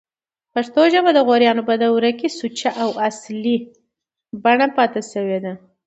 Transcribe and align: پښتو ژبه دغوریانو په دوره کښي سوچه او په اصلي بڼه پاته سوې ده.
پښتو 0.53 0.81
ژبه 0.93 1.11
دغوریانو 1.19 1.61
په 1.69 1.73
دوره 1.83 2.09
کښي 2.19 2.29
سوچه 2.39 2.69
او 2.81 2.89
په 2.95 3.01
اصلي 3.09 3.57
بڼه 4.43 4.67
پاته 4.75 5.01
سوې 5.13 5.39
ده. 5.45 5.53